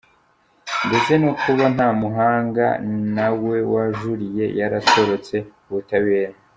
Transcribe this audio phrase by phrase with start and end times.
[0.87, 2.65] Ndetse no kuba Ntamuhanga
[3.15, 5.35] nawe wajuriye yaratorotse
[5.67, 6.33] ubutabera.